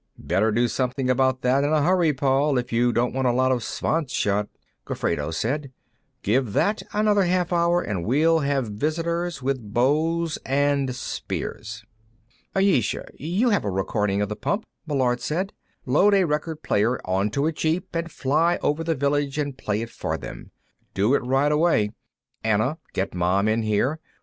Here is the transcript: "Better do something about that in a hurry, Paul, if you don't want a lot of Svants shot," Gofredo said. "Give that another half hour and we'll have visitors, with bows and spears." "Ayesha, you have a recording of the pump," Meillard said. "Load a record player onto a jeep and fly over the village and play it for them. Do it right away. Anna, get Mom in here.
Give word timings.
"Better 0.17 0.51
do 0.51 0.67
something 0.67 1.11
about 1.11 1.41
that 1.43 1.63
in 1.63 1.71
a 1.71 1.83
hurry, 1.83 2.11
Paul, 2.11 2.57
if 2.57 2.73
you 2.73 2.91
don't 2.91 3.13
want 3.13 3.27
a 3.27 3.31
lot 3.31 3.51
of 3.51 3.63
Svants 3.63 4.11
shot," 4.11 4.49
Gofredo 4.83 5.29
said. 5.31 5.71
"Give 6.23 6.53
that 6.53 6.81
another 6.91 7.25
half 7.25 7.53
hour 7.53 7.83
and 7.83 8.03
we'll 8.03 8.39
have 8.39 8.65
visitors, 8.69 9.43
with 9.43 9.75
bows 9.75 10.39
and 10.43 10.95
spears." 10.95 11.85
"Ayesha, 12.55 13.09
you 13.13 13.49
have 13.51 13.63
a 13.63 13.69
recording 13.69 14.23
of 14.23 14.29
the 14.29 14.35
pump," 14.35 14.65
Meillard 14.87 15.21
said. 15.21 15.53
"Load 15.85 16.15
a 16.15 16.23
record 16.23 16.63
player 16.63 16.99
onto 17.05 17.45
a 17.45 17.51
jeep 17.51 17.95
and 17.95 18.11
fly 18.11 18.57
over 18.63 18.83
the 18.83 18.95
village 18.95 19.37
and 19.37 19.55
play 19.55 19.83
it 19.83 19.91
for 19.91 20.17
them. 20.17 20.49
Do 20.95 21.13
it 21.13 21.23
right 21.23 21.51
away. 21.51 21.91
Anna, 22.43 22.79
get 22.93 23.13
Mom 23.13 23.47
in 23.47 23.61
here. 23.61 23.99